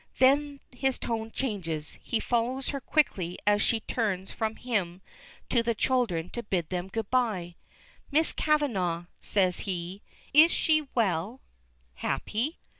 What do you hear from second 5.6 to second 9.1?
the children to bid them good bye. "Miss Kavanagh,"